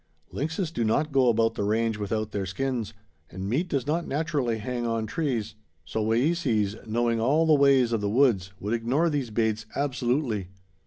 [0.31, 2.95] Lynxes do not go about the range without their skins,
[3.29, 5.53] and meat does not naturally hang on trees;
[5.85, 10.47] so Wayeeses, knowing all the ways of the woods, would ignore these baits absolutely.